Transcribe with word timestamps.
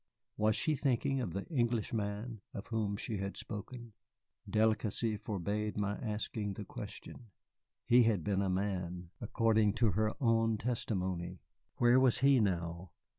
Was 0.35 0.55
she 0.55 0.73
thinking 0.75 1.21
of 1.21 1.33
the 1.33 1.45
Englishman 1.49 2.41
of 2.55 2.65
whom 2.69 2.97
she 2.97 3.17
had 3.17 3.37
spoken? 3.37 3.93
Delicacy 4.49 5.15
forbade 5.15 5.77
my 5.77 5.93
asking 5.97 6.55
the 6.55 6.65
question. 6.65 7.27
He 7.85 8.01
had 8.01 8.23
been 8.23 8.41
a 8.41 8.49
man, 8.49 9.11
according 9.21 9.73
to 9.73 9.91
her 9.91 10.11
own 10.19 10.57
testimony. 10.57 11.37
Where 11.75 11.99
was 11.99 12.21
he 12.21 12.39
now? 12.39 12.89